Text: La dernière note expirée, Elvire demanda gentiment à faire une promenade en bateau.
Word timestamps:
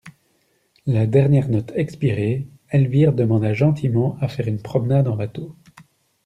La 0.87 1.05
dernière 1.05 1.47
note 1.47 1.73
expirée, 1.75 2.47
Elvire 2.69 3.13
demanda 3.13 3.53
gentiment 3.53 4.17
à 4.19 4.27
faire 4.29 4.47
une 4.47 4.59
promenade 4.59 5.07
en 5.07 5.15
bateau. 5.15 5.55